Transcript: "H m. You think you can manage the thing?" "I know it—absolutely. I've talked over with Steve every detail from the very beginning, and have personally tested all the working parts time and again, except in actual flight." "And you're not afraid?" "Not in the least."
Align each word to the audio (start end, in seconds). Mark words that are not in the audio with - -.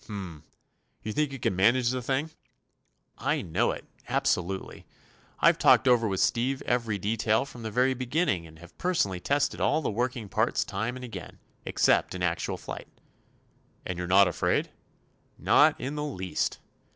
"H 0.05 0.09
m. 0.09 0.43
You 1.03 1.13
think 1.13 1.31
you 1.31 1.37
can 1.37 1.55
manage 1.55 1.91
the 1.91 2.01
thing?" 2.01 2.31
"I 3.19 3.43
know 3.43 3.69
it—absolutely. 3.69 4.87
I've 5.39 5.59
talked 5.59 5.87
over 5.87 6.07
with 6.07 6.19
Steve 6.19 6.63
every 6.63 6.97
detail 6.97 7.45
from 7.45 7.61
the 7.61 7.69
very 7.69 7.93
beginning, 7.93 8.47
and 8.47 8.57
have 8.57 8.75
personally 8.79 9.19
tested 9.19 9.61
all 9.61 9.79
the 9.83 9.91
working 9.91 10.27
parts 10.27 10.65
time 10.65 10.95
and 10.95 11.05
again, 11.05 11.37
except 11.67 12.15
in 12.15 12.23
actual 12.23 12.57
flight." 12.57 12.87
"And 13.85 13.99
you're 13.99 14.07
not 14.07 14.27
afraid?" 14.27 14.71
"Not 15.37 15.79
in 15.79 15.93
the 15.93 16.03
least." 16.03 16.57